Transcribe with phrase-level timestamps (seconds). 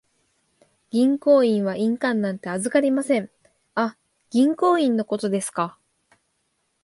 [0.89, 3.29] 銀行員は印鑑なんて預かりません。
[3.75, 3.95] あ、
[4.31, 5.77] 銀行印のことですか。